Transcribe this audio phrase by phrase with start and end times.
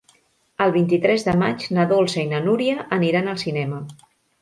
[0.65, 3.87] El vint-i-tres de maig na Dolça i na Núria aniran al cinema.